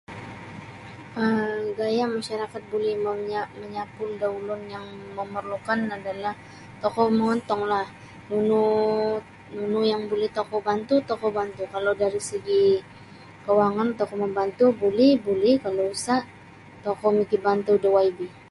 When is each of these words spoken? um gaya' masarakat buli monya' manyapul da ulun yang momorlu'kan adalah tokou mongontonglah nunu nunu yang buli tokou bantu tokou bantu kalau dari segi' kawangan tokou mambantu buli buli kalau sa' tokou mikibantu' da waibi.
um 1.23 1.59
gaya' 1.79 2.09
masarakat 2.17 2.63
buli 2.71 2.91
monya' 3.05 3.47
manyapul 3.61 4.09
da 4.21 4.27
ulun 4.39 4.61
yang 4.75 4.87
momorlu'kan 5.17 5.79
adalah 5.97 6.33
tokou 6.81 7.05
mongontonglah 7.17 7.87
nunu 8.29 8.63
nunu 9.55 9.79
yang 9.91 10.03
buli 10.09 10.27
tokou 10.37 10.59
bantu 10.69 10.95
tokou 11.09 11.29
bantu 11.39 11.63
kalau 11.73 11.93
dari 12.03 12.21
segi' 12.29 12.79
kawangan 13.45 13.89
tokou 13.99 14.15
mambantu 14.23 14.65
buli 14.81 15.09
buli 15.25 15.51
kalau 15.65 15.85
sa' 16.05 16.23
tokou 16.85 17.11
mikibantu' 17.19 17.81
da 17.83 17.89
waibi. 17.97 18.27